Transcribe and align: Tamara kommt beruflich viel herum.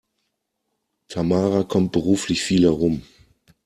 Tamara 1.09 1.63
kommt 1.63 1.91
beruflich 1.91 2.41
viel 2.41 2.63
herum. 2.63 3.03